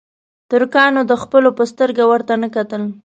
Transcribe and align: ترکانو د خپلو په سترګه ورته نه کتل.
ترکانو 0.49 1.01
د 1.09 1.13
خپلو 1.21 1.49
په 1.57 1.63
سترګه 1.71 2.03
ورته 2.11 2.33
نه 2.41 2.47
کتل. 2.55 2.83